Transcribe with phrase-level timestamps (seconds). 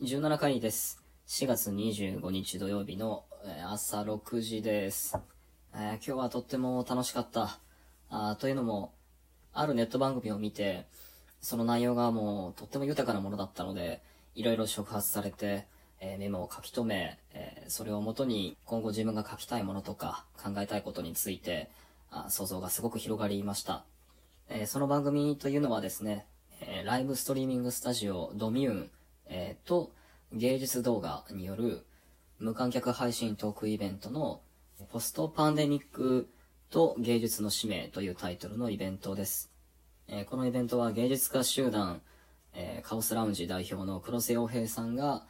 [0.00, 1.02] 17回です。
[1.26, 3.24] 4月25日土曜日の
[3.66, 5.18] 朝6時です。
[5.74, 7.58] えー、今日はとっても楽しかった。
[8.08, 8.94] あというのも、
[9.52, 10.86] あるネット番組を見て、
[11.40, 14.00] その内容がもうとっても豊かなものだったので、
[14.36, 15.66] いろいろ触発されて、
[15.98, 21.70] えー、メモを書き留め、えー、それをもとに今後自分が書きたいものとか考えたいことについて、
[22.12, 23.84] あ想像がすごく広がりました。
[24.48, 26.28] えその番組というのはですね、
[26.60, 28.90] えライブストリーミングスタジオドミューン、
[29.28, 29.92] えっと
[30.32, 31.84] 芸術動画による
[32.38, 34.40] 無観客配信トークイベントの
[34.90, 36.28] ポストパンデミック
[36.70, 39.50] と芸術の使命というタイトルのイベントです。
[40.06, 42.00] えこのイベントは芸術家集団、
[42.54, 45.26] えカオスラウンジ代表の黒瀬洋平さんが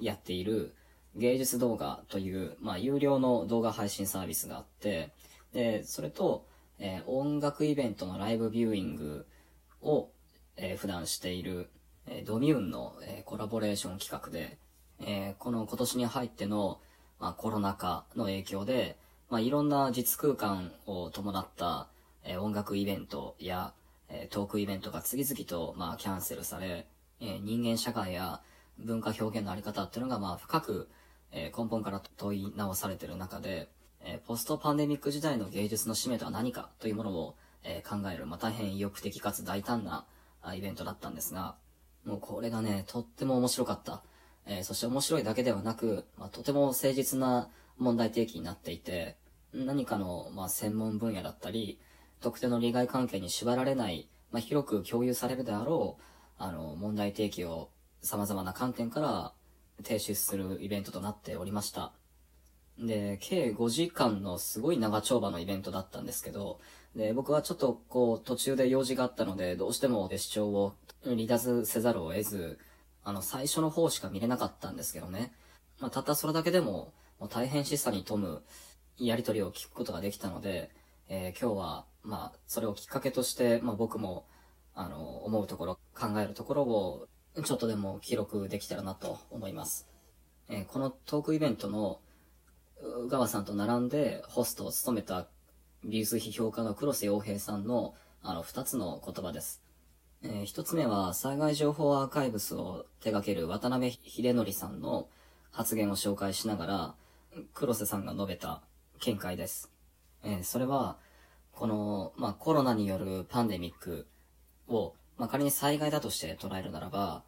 [0.00, 0.74] やっている
[1.16, 5.12] 芸術動画という、まあ、有料の動画配信サービスがあって、
[5.52, 6.46] で、それと、
[6.78, 9.26] えー、音楽イベントのライブビューイング
[9.80, 10.10] を、
[10.56, 11.70] えー、普段している、
[12.08, 14.58] え、ドミューンの、えコラボレーション企画で、
[15.00, 16.80] えこの今年に入っての、
[17.18, 18.96] まあ、コロナ禍の影響で、
[19.28, 21.88] ま、いろんな実空間を伴った、
[22.24, 23.72] え音楽イベントや、
[24.08, 26.86] えトークイベントが次々と、ま、キャンセルされ、
[27.20, 28.40] え人間社会や
[28.78, 30.88] 文化表現のあり方っていうのが、まあ、深く、
[31.32, 33.68] え根本から問い直されている中で、
[34.00, 40.06] えポストパンデミック時代の芸術の使命とは何かというものを、え考える、まあ、大変意欲的かつ大胆な
[40.54, 41.56] イベントだったんですが、
[42.06, 44.02] もうこれがね、とっても面白かった。
[44.46, 47.48] えー、そして面白いだけではなく、まあ、とても誠実な
[47.78, 49.16] 問題提起になっていて、
[49.52, 51.80] 何かの、まあ、専門分野だったり、
[52.20, 56.02] 特定の利害関係に縛られない、まあ、広く共有されるであろう、
[56.38, 57.70] あの、問題提起を
[58.02, 59.32] 様々な観点から
[59.82, 61.92] 提出するイベントとなっておりました。
[62.78, 66.60] で、計5時間のすごい長丁場のイベントだったんですけど、
[66.94, 72.58] で、僕はちょっとこう途中で用事があったので、どうしても視聴を離脱せざるを得ず、
[73.04, 75.32] あの、最初の方しか見れなかったんですけどね。
[75.78, 78.42] まあ、たったそれだけでも、もう大変示唆に富む
[78.98, 80.70] やりとりを聞くことができたので、
[81.08, 84.26] えー、今日は、まあ、それをきっかけとして、まあ僕も、
[84.74, 87.08] あの、思うところ、考えるところを、
[87.44, 89.86] ちょっとでも記録できたらなと思います。
[90.48, 92.00] えー、このトークイベントの
[92.82, 95.26] 宇川さんと並んでホストを務めた
[95.84, 99.62] 美術批評家の黒瀬洋平さんのあの二つの言葉です。
[100.22, 105.08] えー、一つ目は災害情報アーカイブスを手掛ける渡辺秀則さんの
[105.52, 106.94] 発言を紹介しながら
[107.54, 108.62] 黒瀬さんが述べた
[109.00, 109.70] 見解です。
[110.24, 110.96] えー、それは
[111.52, 114.06] この、まあ、コロナによるパンデミック
[114.68, 117.22] を、まあ、仮に災害だとして捉えるならば、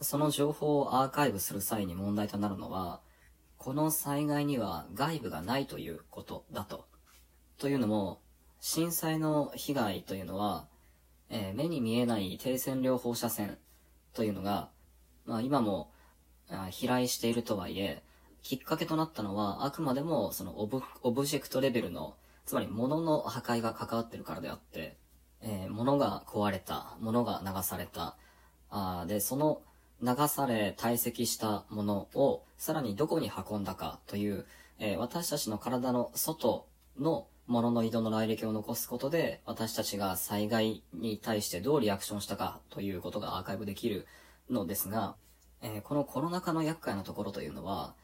[0.00, 3.00] その情報をアーカイブする際に問題となるのは、
[3.64, 6.84] この災害には外部がないということだと。
[7.56, 8.20] というのも、
[8.60, 10.68] 震災の被害というのは、
[11.30, 13.56] えー、目に見えない低線量放射線
[14.12, 14.68] というのが、
[15.24, 15.90] まあ今も
[16.68, 18.02] 飛来しているとはいえ、
[18.42, 24.98] きっかけとなったのはあくまでもそのオブオブジェクトレベルの、つまり物の破壊が関わってるからであって、
[25.40, 28.18] えー、物が壊れた、物が流された、
[28.68, 29.62] あで、その
[30.04, 34.44] 流され堆積したものをさらにどこに運んだかという、
[34.78, 36.66] えー、私たちの体の外
[37.00, 44.06] のものの移動の来歴を残すことで私たちが災害に対してどうリアクションしたかということがアーカイブできる
[44.50, 45.16] のですが、
[45.62, 47.94] えー、このコロナ禍の厄介なところというのは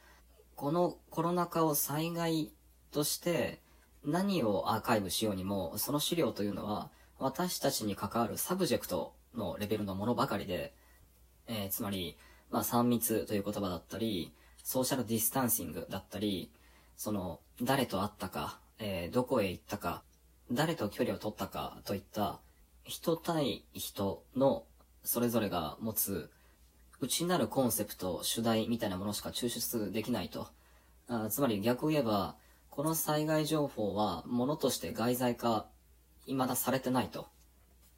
[0.56, 2.50] このコロナ禍を災害
[2.93, 3.60] として
[4.05, 10.72] 何をアーカイブしようにもその資料というのは私たちに関わるサブジェクトのレベルのものばかりで
[11.50, 12.16] えー、つまり、
[12.50, 16.50] まあ、3密という言葉だったり、ソーシャルディスタンシングだったり、
[16.97, 20.03] その、誰と会ったか、えー、どこへ行ったか、
[20.53, 22.41] 誰と距離を取ったかといった、
[22.84, 24.65] 人対人の
[25.05, 26.31] それぞれが持つ
[27.00, 30.49] 内なるコンセプト、主題みたいなものしか抽出できないと。
[31.09, 32.37] あつまり逆を言えば、
[32.69, 35.66] この災害情報は物として外在化、
[36.27, 37.27] 未だされてないと。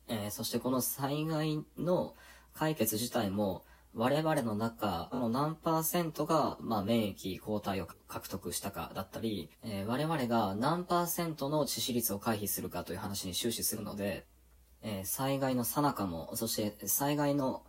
[0.09, 2.15] えー、そしてこの災害の
[2.55, 3.65] 解決自体も
[3.95, 14.25] 我々の中の何パーセントが、まあ、免疫抗体を獲得したかだったり、えー、我々が何パーセントの致死率を回避するかという話に終始するので、
[14.83, 17.63] えー、災害の最中も、そして災害の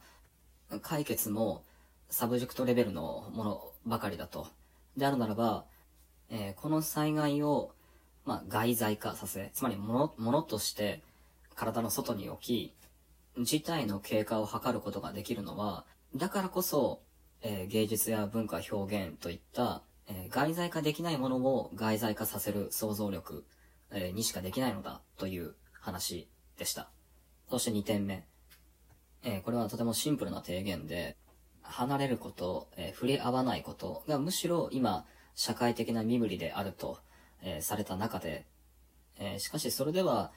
[0.81, 1.66] 解決も
[2.10, 4.48] サブジェクトレベルのものばかりだと。
[4.96, 5.66] であるならば、
[6.30, 7.72] えー、この災害を、
[8.25, 11.02] まあ、外在化させ、つまり物、物として
[11.54, 12.74] 体の外に置き、
[13.38, 15.86] 自体の経過を測ることができるのは、
[16.16, 17.02] だからこそ、
[17.42, 23.46] えー、芸術や文化表現といった、えー、外在化できないものを外在化させる想像力、
[23.92, 26.90] えー、にしかできないのだという話でした。
[27.50, 28.26] そして2点目。
[29.26, 31.18] えこれはとてもシンプルな提言で、
[31.62, 37.00] 離れること、え触れ合わないことがむしろ今、社会的な身振りであると、
[37.42, 38.46] えされた中で、
[39.18, 40.32] えしかしそれでは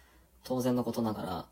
[0.44, 1.46] 当然のことながら、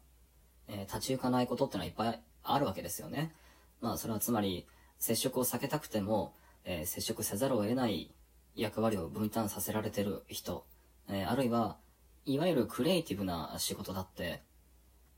[0.69, 3.33] えー立ち行かないことってのはいっぱいあるわけですよね。
[3.81, 4.67] まあそれはつまり、
[4.99, 6.35] 接触を避けたくても、
[6.65, 8.15] えー接触せざるを得ない
[8.55, 10.65] 役割を分担させられてる人、
[11.09, 11.77] えーあるいは、
[12.25, 14.43] いわゆるクリエイティブな仕事だって、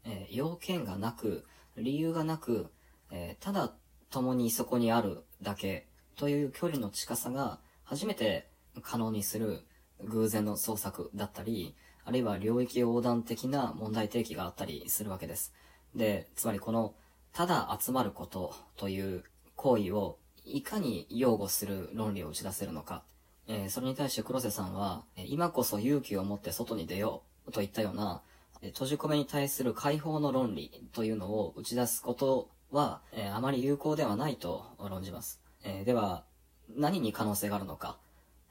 [0.05, 1.45] えー要件がなく、
[1.77, 2.69] 理由がなく、
[3.11, 3.73] えーただ
[4.11, 8.49] 共にそこにあるだけという距離の近さが初めて
[8.83, 9.65] 可能にする
[10.05, 11.75] 偶然の創作だったり、
[12.07, 15.53] あるいは領域横断的な問題提起があったりするわけです。
[15.97, 16.95] で、つまりこの、
[17.33, 19.25] ただ集まることという
[19.57, 23.03] 行為をいかに擁護する論理を打ち出せるのか。
[23.49, 28.23] えーそれに対して黒瀬さんは、今こそ勇気を持って外に出ようといったような、
[28.63, 35.41] 閉じ込めに対する解放の論理というのを打ち出すことは、えーあまり有効ではないと論じます。
[35.65, 36.23] えーでは、
[36.69, 37.99] 何に可能性があるのか。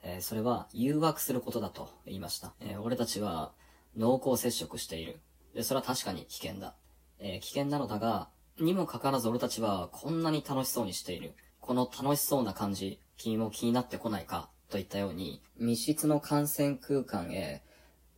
[0.08, 2.54] えーそれは誘惑することだと言いました。
[2.60, 3.52] えー俺たちは
[3.96, 5.18] 濃厚接触している。
[5.54, 6.74] で、それは確かに危険だ。
[7.18, 8.28] えー危険なのだが、
[8.60, 11.34] にもかかわらず俺たちはこんなに楽しそうにしている。
[11.60, 17.64] この楽しそうな感じ、君も気になってこないかといったように、密室の感染空間へ、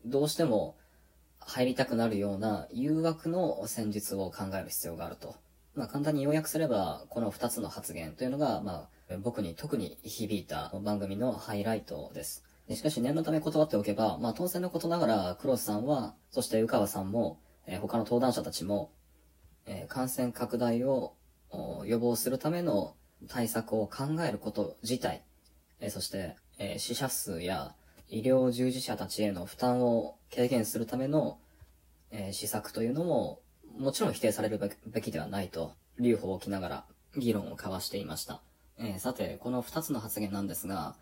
[0.05, 0.77] どうしても
[1.41, 5.37] 入りたくなるような誘惑の戦術を考える必要があると。
[5.75, 12.45] まあ簡単に要約すれば、この二つの発言というのが、まあ僕に特に響いた番組のハイライトです。
[12.69, 18.93] でしかし念のため断っておけば、まあ当然のことながら、クロスさんは、そして宇川さんも、えー他の登壇者たちも、
[19.67, 21.15] えー感染拡大を
[21.87, 22.95] 予防するための
[23.27, 25.25] 対策を考えること自体、
[25.81, 27.75] えーそして、え死者数や
[28.11, 31.39] 医療従事者たちへの負担を軽減するための、
[32.11, 33.41] え施策というのも、
[33.79, 36.85] もちろん否定されるべべきではないと、留保を置きながら
[37.17, 38.43] 議論を交わしていました。
[38.79, 40.97] えーさて、この二つの発言なんですが、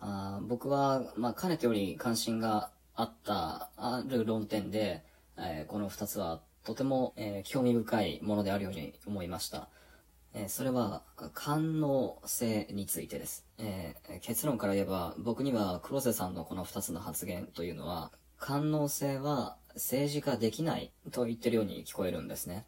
[0.00, 5.04] あ僕は、まあ、かねてより関心があった、ある論点で、
[5.38, 9.68] えーこの二つはとても、えー興味深いものであるように思いました。
[10.34, 11.02] えそれは、
[11.34, 13.46] 官能性についてです。
[13.58, 22.66] え結論から言えば、僕には黒瀬さんのこの二つの発言というのは、官能性は政治化できないと言ってるように聞こえるんですね。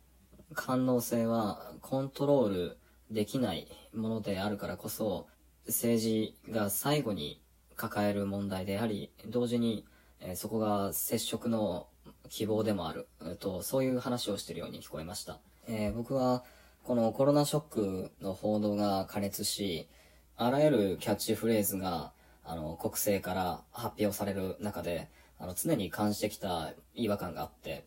[0.54, 2.78] 官能性はコントロール
[3.10, 5.26] できないものであるからこそ、
[5.66, 7.42] 政治が最後に
[7.76, 9.84] 抱える問題であり、同時に、
[10.20, 11.86] えそこが接触の
[12.28, 15.38] 希望でもある、えーと、そういう話をしているように聞こえました。
[15.66, 16.44] えー僕は、
[16.84, 19.88] このコロナショックの報道が過熱し、
[20.36, 22.12] あらゆるキャッチフレーズが、
[22.44, 25.08] あの、国政から発表される中で、
[25.38, 27.86] あの、常に感じてきた違和感があって、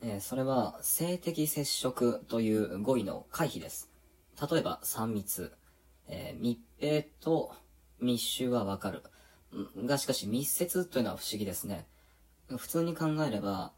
[0.00, 3.88] えーそれは性的接触という語彙の回避です。
[4.40, 5.52] 例えば3密、
[6.06, 7.52] えー密閉と
[8.00, 9.02] 密集はわかる。
[9.84, 11.86] がしかし密接というのは不思議ですね。
[12.56, 13.72] 普通に考えれば、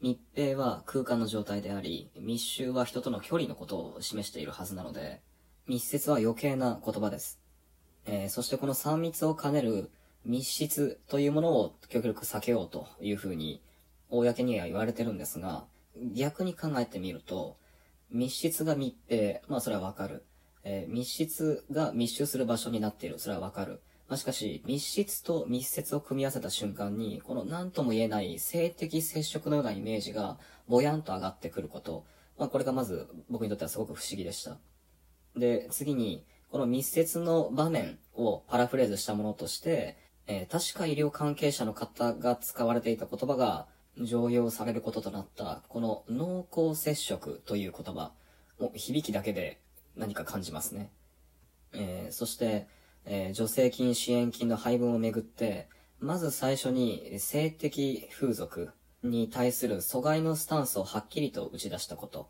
[0.00, 5.22] 密閉は空間の状態であり、密集は人との距離のことを示しているはずなので、
[5.66, 7.40] 密接は余計な言葉です。
[8.04, 9.90] えーそしてこの3密を兼ねる
[10.24, 13.62] 密室というものを極力避けようというふうに、
[14.10, 15.64] 公には言われてるんですが、
[16.14, 17.56] 逆に考えてみると、
[18.10, 20.24] 密室が密閉、まあそれはわかる。
[20.64, 23.80] えー密室が密集する場所になっている、それはわかる。
[24.08, 32.04] まあ、しかし、密室と密接を組み合わせた瞬間に、この何とも言えない性的接触のようなイメージが、ぼやんと上がってくること。
[32.36, 34.58] まあ、これがまず僕にとってはすごく不思議でした。
[35.36, 48.12] で、次に、この密接の場面をパラフレーズしたものとして、えー確か医療関係者の方が使われていた言葉が常用されることとなった、この濃厚接触という言葉、
[48.58, 49.60] も響きだけで
[49.96, 50.90] 何か感じますね。
[51.72, 52.66] えーそして、
[53.04, 55.68] えー助成金支援金の配分をめぐって、
[55.98, 58.70] まず最初に性的風俗
[59.02, 62.28] に対する阻害のスタンスをはっきりと打ち出したこと。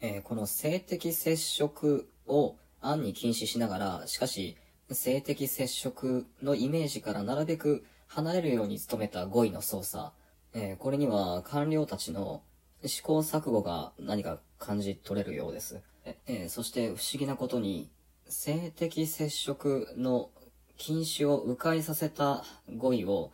[0.00, 4.56] えーこの性的接触を暗に禁止しながら、しかし、
[4.90, 10.10] 性的接触のイメージからなるべく離れるように努めた語彙の操作。
[10.54, 12.42] えーこれには官僚たちの
[12.84, 15.80] 試行錯誤が何か感じ取れるようです。
[16.26, 17.90] えーそして不思議なことに、
[18.28, 20.30] 性的接触の
[20.76, 22.44] 禁止を迂回させた
[22.76, 23.30] 語彙を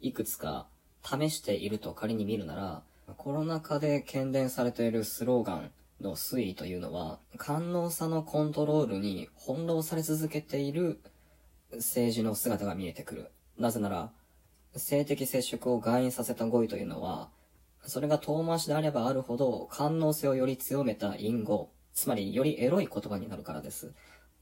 [0.00, 0.66] いくつか
[1.04, 2.82] 試していると仮に見るなら、
[3.16, 11.00] コロナ禍で懸念されているスローガンの推移というのは、官能さのコントロールに翻弄され続けている
[11.72, 13.30] 政治の姿が見えてくる。
[13.58, 14.10] なぜなら、
[14.76, 17.30] 性的接触を外因させた語彙というのは、
[17.84, 23.92] それが遠回しであればあるほど、官能性をより強めた隠語つまり、よりエロい言葉になるからです。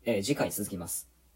[0.04, 1.19] えー次回続きます。